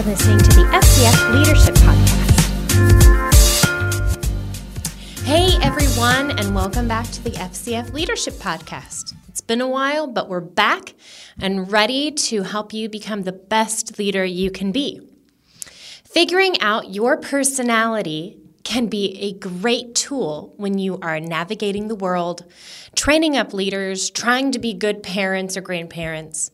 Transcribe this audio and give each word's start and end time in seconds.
are 0.00 0.04
listening 0.04 0.38
to 0.38 0.50
the 0.52 0.64
FCF 0.64 1.34
Leadership 1.34 1.74
Podcast. 1.74 2.30
Hey, 5.24 5.58
everyone, 5.62 6.38
and 6.38 6.54
welcome 6.54 6.88
back 6.88 7.06
to 7.10 7.22
the 7.22 7.32
FCF 7.32 7.92
Leadership 7.92 8.32
Podcast. 8.34 9.14
It's 9.28 9.42
been 9.42 9.60
a 9.60 9.68
while, 9.68 10.06
but 10.06 10.30
we're 10.30 10.40
back 10.40 10.94
and 11.38 11.70
ready 11.70 12.10
to 12.12 12.44
help 12.44 12.72
you 12.72 12.88
become 12.88 13.24
the 13.24 13.32
best 13.32 13.98
leader 13.98 14.24
you 14.24 14.50
can 14.50 14.72
be. 14.72 15.06
Figuring 16.04 16.58
out 16.62 16.94
your 16.94 17.18
personality 17.18 18.38
can 18.64 18.86
be 18.86 19.18
a 19.20 19.34
great 19.34 19.94
tool 19.94 20.54
when 20.56 20.78
you 20.78 20.98
are 21.02 21.20
navigating 21.20 21.88
the 21.88 21.94
world, 21.94 22.50
training 22.96 23.36
up 23.36 23.52
leaders, 23.52 24.08
trying 24.08 24.50
to 24.52 24.58
be 24.58 24.72
good 24.72 25.02
parents 25.02 25.58
or 25.58 25.60
grandparents. 25.60 26.50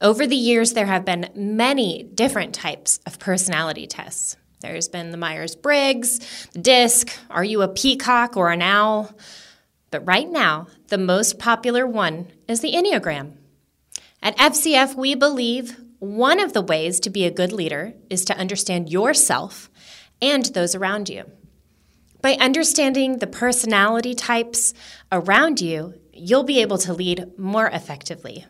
Over 0.00 0.26
the 0.26 0.36
years, 0.36 0.74
there 0.74 0.86
have 0.86 1.04
been 1.04 1.30
many 1.34 2.02
different 2.02 2.54
types 2.54 3.00
of 3.06 3.18
personality 3.18 3.86
tests. 3.86 4.36
There's 4.60 4.88
been 4.88 5.10
the 5.10 5.16
Myers 5.16 5.56
Briggs, 5.56 6.48
the 6.52 6.58
DISC, 6.58 7.10
are 7.30 7.44
you 7.44 7.62
a 7.62 7.68
peacock 7.68 8.36
or 8.36 8.50
an 8.50 8.62
owl? 8.62 9.16
But 9.90 10.06
right 10.06 10.28
now, 10.28 10.66
the 10.88 10.98
most 10.98 11.38
popular 11.38 11.86
one 11.86 12.28
is 12.48 12.60
the 12.60 12.72
Enneagram. 12.72 13.36
At 14.22 14.36
FCF, 14.36 14.96
we 14.96 15.14
believe 15.14 15.80
one 15.98 16.40
of 16.40 16.52
the 16.52 16.62
ways 16.62 17.00
to 17.00 17.10
be 17.10 17.24
a 17.24 17.30
good 17.30 17.52
leader 17.52 17.94
is 18.10 18.24
to 18.26 18.36
understand 18.36 18.90
yourself 18.90 19.70
and 20.20 20.44
those 20.46 20.74
around 20.74 21.08
you. 21.08 21.30
By 22.20 22.34
understanding 22.34 23.18
the 23.18 23.26
personality 23.26 24.14
types 24.14 24.74
around 25.12 25.60
you, 25.60 25.94
you'll 26.12 26.44
be 26.44 26.60
able 26.60 26.78
to 26.78 26.92
lead 26.92 27.38
more 27.38 27.68
effectively. 27.68 28.46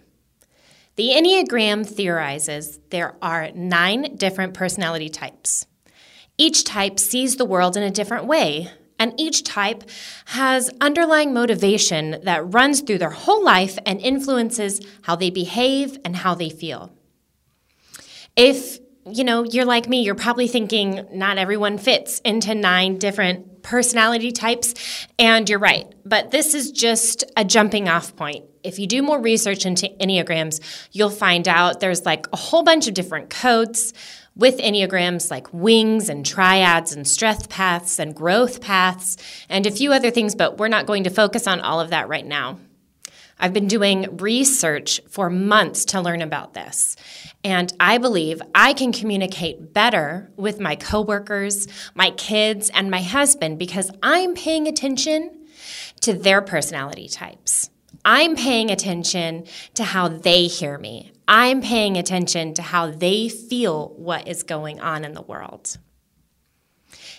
The 0.96 1.10
Enneagram 1.10 1.86
theorizes 1.86 2.78
there 2.88 3.16
are 3.20 3.50
nine 3.54 4.16
different 4.16 4.54
personality 4.54 5.10
types. 5.10 5.66
Each 6.38 6.64
type 6.64 6.98
sees 6.98 7.36
the 7.36 7.44
world 7.44 7.76
in 7.76 7.82
a 7.82 7.90
different 7.90 8.24
way, 8.24 8.70
and 8.98 9.12
each 9.18 9.44
type 9.44 9.84
has 10.24 10.70
underlying 10.80 11.34
motivation 11.34 12.22
that 12.22 12.54
runs 12.54 12.80
through 12.80 12.96
their 12.96 13.10
whole 13.10 13.44
life 13.44 13.78
and 13.84 14.00
influences 14.00 14.80
how 15.02 15.16
they 15.16 15.28
behave 15.28 15.98
and 16.02 16.16
how 16.16 16.34
they 16.34 16.48
feel. 16.48 16.90
If 18.34 18.78
you 19.08 19.22
know, 19.22 19.44
you're 19.44 19.66
like 19.66 19.88
me, 19.88 20.02
you're 20.02 20.14
probably 20.16 20.48
thinking 20.48 21.06
not 21.12 21.38
everyone 21.38 21.78
fits 21.78 22.20
into 22.20 22.54
nine 22.54 22.98
different 22.98 23.62
personality 23.62 24.32
types, 24.32 24.74
and 25.18 25.48
you're 25.48 25.58
right. 25.58 25.86
But 26.04 26.30
this 26.30 26.54
is 26.54 26.72
just 26.72 27.22
a 27.36 27.44
jumping 27.44 27.88
off 27.88 28.16
point. 28.16 28.46
If 28.66 28.78
you 28.78 28.86
do 28.86 29.02
more 29.02 29.20
research 29.20 29.64
into 29.64 29.88
Enneagrams, 30.00 30.60
you'll 30.92 31.10
find 31.10 31.46
out 31.46 31.80
there's 31.80 32.04
like 32.04 32.26
a 32.32 32.36
whole 32.36 32.62
bunch 32.62 32.88
of 32.88 32.94
different 32.94 33.30
codes 33.30 33.94
with 34.34 34.58
Enneagrams 34.58 35.30
like 35.30 35.52
wings 35.52 36.08
and 36.08 36.26
triads 36.26 36.92
and 36.92 37.08
strength 37.08 37.48
paths 37.48 37.98
and 37.98 38.14
growth 38.14 38.60
paths 38.60 39.16
and 39.48 39.66
a 39.66 39.70
few 39.70 39.92
other 39.92 40.10
things, 40.10 40.34
but 40.34 40.58
we're 40.58 40.68
not 40.68 40.86
going 40.86 41.04
to 41.04 41.10
focus 41.10 41.46
on 41.46 41.60
all 41.60 41.80
of 41.80 41.90
that 41.90 42.08
right 42.08 42.26
now. 42.26 42.58
I've 43.38 43.52
been 43.52 43.68
doing 43.68 44.16
research 44.16 45.00
for 45.08 45.28
months 45.28 45.86
to 45.86 46.00
learn 46.00 46.22
about 46.22 46.54
this. 46.54 46.96
And 47.44 47.70
I 47.78 47.98
believe 47.98 48.40
I 48.54 48.72
can 48.72 48.92
communicate 48.92 49.74
better 49.74 50.32
with 50.36 50.58
my 50.58 50.74
coworkers, 50.74 51.68
my 51.94 52.10
kids, 52.12 52.70
and 52.72 52.90
my 52.90 53.02
husband 53.02 53.58
because 53.58 53.90
I'm 54.02 54.34
paying 54.34 54.66
attention 54.66 55.46
to 56.00 56.14
their 56.14 56.40
personality 56.40 57.08
types. 57.08 57.70
I'm 58.04 58.36
paying 58.36 58.70
attention 58.70 59.46
to 59.74 59.84
how 59.84 60.08
they 60.08 60.46
hear 60.46 60.78
me. 60.78 61.12
I'm 61.28 61.60
paying 61.60 61.96
attention 61.96 62.54
to 62.54 62.62
how 62.62 62.90
they 62.90 63.28
feel 63.28 63.88
what 63.96 64.28
is 64.28 64.42
going 64.42 64.80
on 64.80 65.04
in 65.04 65.12
the 65.12 65.22
world. 65.22 65.78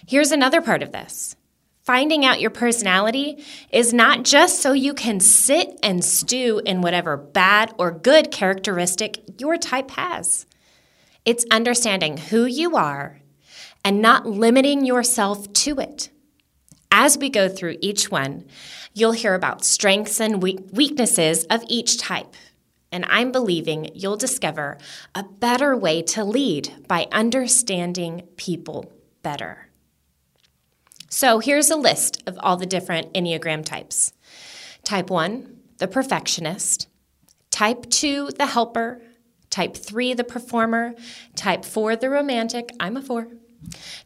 Here's 0.07 0.31
another 0.31 0.61
part 0.61 0.83
of 0.83 0.91
this 0.91 1.35
Finding 1.87 2.25
out 2.25 2.41
your 2.41 2.49
personality 2.49 3.41
is 3.71 3.93
not 3.93 4.23
just 4.23 4.61
so 4.61 4.73
you 4.73 4.93
can 4.93 5.21
sit 5.21 5.79
and 5.81 6.03
stew 6.03 6.61
in 6.65 6.81
whatever 6.81 7.15
bad 7.15 7.73
or 7.77 7.91
good 7.91 8.29
characteristic 8.29 9.23
your 9.39 9.57
type 9.57 9.91
has. 9.91 10.45
It's 11.23 11.45
understanding 11.49 12.17
who 12.17 12.45
you 12.45 12.75
are 12.75 13.21
and 13.85 14.01
not 14.01 14.25
limiting 14.25 14.83
yourself 14.85 15.53
to 15.53 15.79
it. 15.79 16.09
As 16.91 17.17
we 17.17 17.29
go 17.29 17.49
through 17.49 17.77
each 17.81 18.09
one, 18.09 18.45
you'll 18.93 19.11
hear 19.11 19.35
about 19.35 19.65
strengths 19.65 20.19
and 20.19 20.41
weaknesses 20.41 21.43
of 21.45 21.63
each 21.67 21.97
type. 21.97 22.35
And 22.91 23.05
I'm 23.09 23.31
believing 23.31 23.91
you'll 23.93 24.17
discover 24.17 24.77
a 25.13 25.23
better 25.23 25.75
way 25.75 26.01
to 26.03 26.23
lead 26.23 26.87
by 26.87 27.07
understanding 27.11 28.27
people 28.37 28.91
better. 29.21 29.67
So 31.09 31.39
here's 31.39 31.69
a 31.69 31.75
list 31.75 32.23
of 32.25 32.37
all 32.39 32.57
the 32.57 32.65
different 32.65 33.13
Enneagram 33.13 33.63
types 33.63 34.13
Type 34.83 35.09
1, 35.09 35.57
the 35.79 35.87
perfectionist. 35.87 36.87
Type 37.51 37.89
2, 37.89 38.29
the 38.37 38.45
helper. 38.45 39.01
Type 39.49 39.75
3, 39.75 40.13
the 40.13 40.23
performer. 40.23 40.95
Type 41.35 41.65
4, 41.65 41.97
the 41.97 42.09
romantic. 42.09 42.71
I'm 42.79 42.95
a 42.95 43.01
4. 43.01 43.27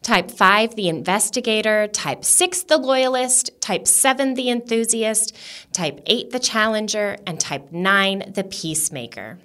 Type 0.01 0.31
5, 0.31 0.75
the 0.75 0.89
investigator. 0.89 1.87
Type 1.87 2.25
6, 2.25 2.63
the 2.63 2.77
loyalist. 2.77 3.51
Type 3.61 3.87
7, 3.87 4.33
the 4.33 4.49
enthusiast. 4.49 5.35
Type 5.71 6.01
8, 6.05 6.31
the 6.31 6.39
challenger. 6.39 7.17
And 7.25 7.39
type 7.39 7.71
9, 7.71 8.31
the 8.33 8.43
peacemaker. 8.43 9.39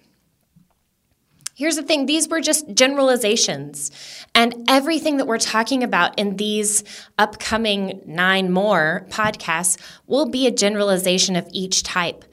Here's 1.54 1.76
the 1.76 1.82
thing 1.82 2.04
these 2.04 2.28
were 2.28 2.42
just 2.42 2.74
generalizations. 2.74 3.90
And 4.34 4.68
everything 4.68 5.16
that 5.16 5.26
we're 5.26 5.38
talking 5.38 5.82
about 5.82 6.18
in 6.18 6.36
these 6.36 6.84
upcoming 7.18 8.02
nine 8.04 8.52
more 8.52 9.06
podcasts 9.08 9.78
will 10.06 10.28
be 10.28 10.46
a 10.46 10.50
generalization 10.50 11.34
of 11.34 11.48
each 11.52 11.82
type. 11.82 12.26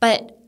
But 0.00 0.43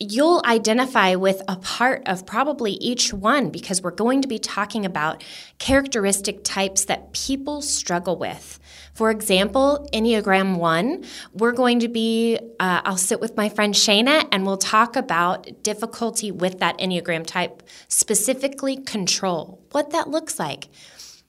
you'll 0.00 0.42
identify 0.46 1.14
with 1.14 1.42
a 1.46 1.56
part 1.56 2.02
of 2.08 2.24
probably 2.24 2.72
each 2.72 3.12
one 3.12 3.50
because 3.50 3.82
we're 3.82 3.90
going 3.90 4.22
to 4.22 4.28
be 4.28 4.38
talking 4.38 4.86
about 4.86 5.22
characteristic 5.58 6.42
types 6.42 6.86
that 6.86 7.12
people 7.12 7.60
struggle 7.60 8.16
with. 8.16 8.58
For 8.94 9.10
example, 9.10 9.86
Enneagram 9.92 10.56
1, 10.56 11.04
we're 11.34 11.52
going 11.52 11.80
to 11.80 11.88
be, 11.88 12.38
uh, 12.58 12.80
I'll 12.84 12.96
sit 12.96 13.20
with 13.20 13.36
my 13.36 13.50
friend 13.50 13.74
Shana 13.74 14.26
and 14.32 14.46
we'll 14.46 14.56
talk 14.56 14.96
about 14.96 15.62
difficulty 15.62 16.30
with 16.30 16.58
that 16.60 16.78
Enneagram 16.78 17.26
type, 17.26 17.62
specifically 17.88 18.78
control, 18.78 19.62
what 19.72 19.90
that 19.90 20.08
looks 20.08 20.38
like. 20.38 20.68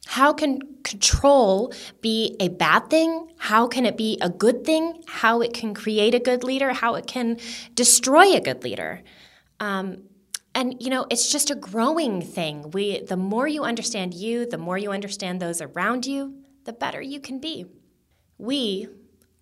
How 0.07 0.33
can 0.33 0.59
control 0.83 1.73
be 2.01 2.35
a 2.39 2.49
bad 2.49 2.89
thing? 2.89 3.31
How 3.37 3.67
can 3.67 3.85
it 3.85 3.97
be 3.97 4.17
a 4.21 4.29
good 4.29 4.65
thing? 4.65 5.03
How 5.07 5.41
it 5.41 5.53
can 5.53 5.73
create 5.73 6.15
a 6.15 6.19
good 6.19 6.43
leader? 6.43 6.73
How 6.73 6.95
it 6.95 7.07
can 7.07 7.37
destroy 7.75 8.33
a 8.33 8.41
good 8.41 8.63
leader? 8.63 9.03
Um, 9.59 10.03
and 10.53 10.81
you 10.81 10.89
know 10.89 11.05
it's 11.09 11.31
just 11.31 11.49
a 11.49 11.55
growing 11.55 12.21
thing 12.21 12.71
we 12.71 12.99
the 12.99 13.15
more 13.15 13.47
you 13.47 13.63
understand 13.63 14.13
you 14.13 14.45
the 14.45 14.57
more 14.57 14.77
you 14.77 14.91
understand 14.91 15.39
those 15.39 15.61
around 15.61 16.05
you 16.05 16.41
the 16.65 16.73
better 16.73 17.01
you 17.01 17.19
can 17.19 17.39
be. 17.39 17.65
We, 18.37 18.87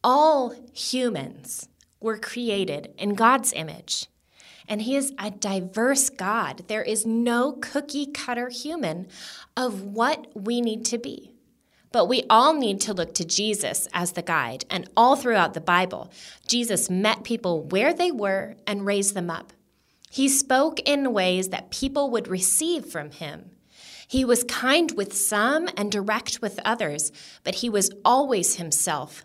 all 0.04 0.54
humans, 0.74 1.68
were 2.00 2.18
created 2.18 2.94
in 2.98 3.14
God's 3.14 3.54
image. 3.54 4.08
And 4.70 4.84
He 4.84 4.96
is 4.96 5.14
a 5.20 5.32
diverse 5.32 6.10
God. 6.10 6.64
There 6.68 6.84
is 6.84 7.06
no 7.06 7.54
cookie 7.54 8.06
cutter 8.06 8.48
human 8.48 9.08
of 9.58 9.82
what 9.82 10.28
we 10.34 10.62
need 10.62 10.86
to 10.86 10.98
be. 10.98 11.34
But 11.92 12.06
we 12.06 12.24
all 12.30 12.54
need 12.54 12.80
to 12.82 12.94
look 12.94 13.16
to 13.16 13.26
Jesus 13.26 13.88
as 13.94 14.12
the 14.12 14.22
guide. 14.22 14.66
And 14.70 14.88
all 14.96 15.16
throughout 15.16 15.56
the 15.56 15.62
Bible, 15.62 16.12
Jesus 16.48 16.90
met 16.90 17.24
people 17.24 17.64
where 17.64 17.94
they 17.94 18.12
were 18.12 18.56
and 18.68 18.86
raised 18.86 19.16
them 19.16 19.32
up. 19.32 19.54
He 20.12 20.30
spoke 20.30 20.80
in 20.82 21.14
ways 21.14 21.50
that 21.50 21.72
people 21.72 22.10
would 22.12 22.28
receive 22.28 22.86
from 22.86 23.12
him. 23.12 23.52
He 24.08 24.26
was 24.26 24.44
kind 24.44 24.92
with 24.92 25.16
some 25.16 25.70
and 25.78 25.92
direct 25.92 26.42
with 26.42 26.60
others, 26.66 27.12
but 27.44 27.56
he 27.56 27.70
was 27.70 27.92
always 28.04 28.56
himself, 28.56 29.24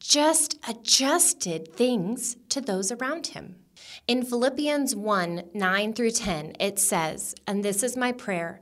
just 0.00 0.58
adjusted 0.68 1.72
things 1.72 2.36
to 2.48 2.60
those 2.60 2.90
around 2.90 3.28
him. 3.28 3.56
In 4.06 4.22
Philippians 4.22 4.94
1 4.94 5.44
9 5.54 5.92
through 5.94 6.10
10, 6.10 6.56
it 6.60 6.78
says, 6.78 7.34
And 7.46 7.64
this 7.64 7.82
is 7.82 7.96
my 7.96 8.12
prayer, 8.12 8.60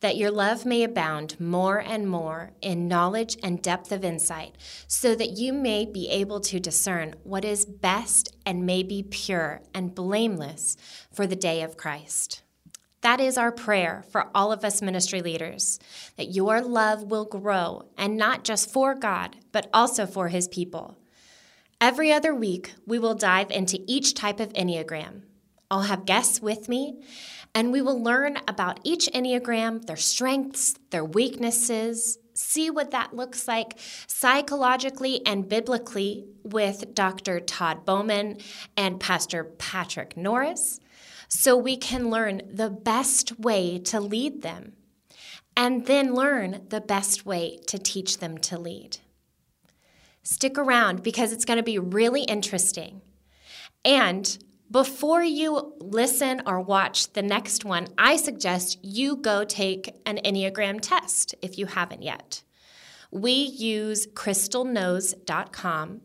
that 0.00 0.18
your 0.18 0.30
love 0.30 0.66
may 0.66 0.82
abound 0.82 1.40
more 1.40 1.78
and 1.78 2.06
more 2.06 2.50
in 2.60 2.88
knowledge 2.88 3.38
and 3.42 3.62
depth 3.62 3.90
of 3.90 4.04
insight, 4.04 4.54
so 4.86 5.14
that 5.14 5.30
you 5.30 5.54
may 5.54 5.86
be 5.86 6.10
able 6.10 6.40
to 6.40 6.60
discern 6.60 7.14
what 7.22 7.42
is 7.42 7.64
best 7.64 8.36
and 8.44 8.66
may 8.66 8.82
be 8.82 9.02
pure 9.02 9.62
and 9.72 9.94
blameless 9.94 10.76
for 11.10 11.26
the 11.26 11.36
day 11.36 11.62
of 11.62 11.78
Christ. 11.78 12.42
That 13.00 13.18
is 13.18 13.38
our 13.38 13.50
prayer 13.50 14.04
for 14.10 14.28
all 14.34 14.52
of 14.52 14.62
us 14.62 14.82
ministry 14.82 15.22
leaders 15.22 15.80
that 16.16 16.34
your 16.34 16.60
love 16.60 17.04
will 17.04 17.24
grow, 17.24 17.88
and 17.96 18.18
not 18.18 18.44
just 18.44 18.70
for 18.70 18.94
God, 18.94 19.36
but 19.52 19.70
also 19.72 20.04
for 20.04 20.28
his 20.28 20.48
people. 20.48 20.98
Every 21.82 22.12
other 22.12 22.32
week, 22.32 22.74
we 22.86 23.00
will 23.00 23.16
dive 23.16 23.50
into 23.50 23.82
each 23.88 24.14
type 24.14 24.38
of 24.38 24.52
Enneagram. 24.52 25.22
I'll 25.68 25.82
have 25.82 26.04
guests 26.04 26.40
with 26.40 26.68
me, 26.68 27.02
And 27.56 27.72
we 27.72 27.82
will 27.82 28.00
learn 28.00 28.38
about 28.46 28.78
each 28.84 29.08
Enneagram, 29.12 29.84
their 29.86 29.96
strengths, 29.96 30.76
their 30.90 31.04
weaknesses, 31.04 32.18
see 32.34 32.70
what 32.70 32.92
that 32.92 33.16
looks 33.16 33.48
like 33.48 33.76
psychologically 34.06 35.26
and 35.26 35.48
biblically 35.48 36.24
with 36.44 36.94
Dr. 36.94 37.40
Todd 37.40 37.84
Bowman 37.84 38.38
and 38.76 39.00
Pastor 39.00 39.42
Patrick 39.42 40.16
Norris 40.16 40.78
so 41.26 41.56
we 41.56 41.76
can 41.76 42.10
learn 42.10 42.42
the 42.48 42.70
best 42.70 43.40
way 43.40 43.80
to 43.80 43.98
lead 43.98 44.42
them 44.42 44.74
and 45.56 45.86
then 45.86 46.14
learn 46.14 46.64
the 46.68 46.80
best 46.80 47.26
way 47.26 47.58
to 47.66 47.76
teach 47.76 48.18
them 48.18 48.38
to 48.38 48.56
lead. 48.56 48.98
Stick 50.22 50.58
around 50.58 51.02
because 51.02 51.32
it's 51.32 51.44
going 51.44 51.56
to 51.56 51.62
be 51.62 51.78
really 51.78 52.22
interesting. 52.22 53.02
And 53.84 54.38
before 54.70 55.22
you 55.22 55.74
listen 55.80 56.42
or 56.46 56.60
watch 56.60 57.12
the 57.12 57.22
next 57.22 57.64
one, 57.64 57.88
I 57.98 58.16
suggest 58.16 58.78
you 58.82 59.16
go 59.16 59.44
take 59.44 60.00
an 60.06 60.18
Enneagram 60.24 60.78
test 60.80 61.34
if 61.42 61.58
you 61.58 61.66
haven't 61.66 62.02
yet. 62.02 62.42
We 63.10 63.32
use 63.32 64.06
crystalknows.com 64.06 66.00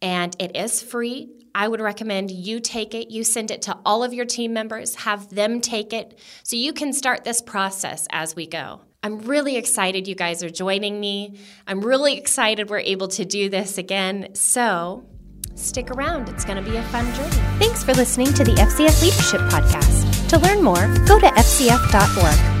and 0.00 0.36
it 0.38 0.56
is 0.56 0.82
free. 0.82 1.28
I 1.54 1.68
would 1.68 1.80
recommend 1.80 2.30
you 2.30 2.60
take 2.60 2.94
it, 2.94 3.10
you 3.10 3.24
send 3.24 3.50
it 3.50 3.60
to 3.62 3.76
all 3.84 4.02
of 4.02 4.14
your 4.14 4.24
team 4.24 4.54
members, 4.54 4.94
have 4.94 5.28
them 5.34 5.60
take 5.60 5.92
it 5.92 6.18
so 6.44 6.56
you 6.56 6.72
can 6.72 6.92
start 6.94 7.24
this 7.24 7.42
process 7.42 8.06
as 8.10 8.34
we 8.34 8.46
go. 8.46 8.82
I'm 9.02 9.20
really 9.20 9.56
excited 9.56 10.08
you 10.08 10.14
guys 10.14 10.42
are 10.42 10.50
joining 10.50 10.98
me. 11.00 11.38
I'm 11.66 11.80
really 11.80 12.16
excited 12.16 12.70
we're 12.70 12.78
able 12.80 13.08
to 13.08 13.24
do 13.24 13.48
this 13.48 13.78
again. 13.78 14.34
So 14.34 15.06
stick 15.54 15.90
around, 15.90 16.28
it's 16.28 16.44
going 16.44 16.62
to 16.62 16.68
be 16.68 16.76
a 16.76 16.82
fun 16.84 17.04
journey. 17.14 17.30
Thanks 17.58 17.82
for 17.84 17.94
listening 17.94 18.32
to 18.34 18.44
the 18.44 18.52
FCF 18.52 19.02
Leadership 19.02 19.40
Podcast. 19.42 20.28
To 20.28 20.38
learn 20.38 20.62
more, 20.62 20.86
go 21.06 21.18
to 21.20 21.26
fcf.org. 21.26 22.55